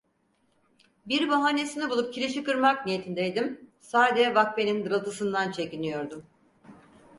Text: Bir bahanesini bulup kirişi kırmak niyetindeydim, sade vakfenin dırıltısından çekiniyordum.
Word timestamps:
Bir 1.05 1.29
bahanesini 1.29 1.89
bulup 1.89 2.13
kirişi 2.13 2.43
kırmak 2.43 2.85
niyetindeydim, 2.85 3.69
sade 3.79 4.35
vakfenin 4.35 4.85
dırıltısından 4.85 5.51
çekiniyordum. 5.51 6.25